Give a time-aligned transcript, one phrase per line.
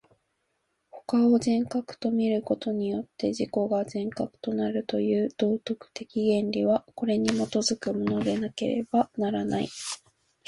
[0.89, 9.69] 他を人格と見ることによって自己が人格となるという道徳的原理は、これに基づくものでなければならない。